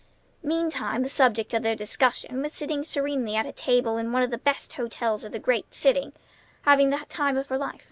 [0.41, 4.31] Meantime the subject of their discussion was seated serenely at a table in one of
[4.31, 6.11] the best hotels of the great city,
[6.63, 7.79] having the time of her life.